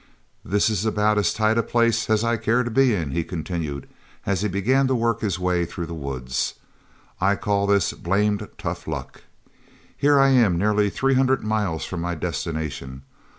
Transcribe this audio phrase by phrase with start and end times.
[0.43, 3.87] "That is about as tight a place as I care to be in," he continued,
[4.25, 6.55] as he began to work his way through the woods.
[7.19, 9.21] "I call this blamed tough luck.
[9.95, 13.03] Here I am nearly three hundred miles from my destination.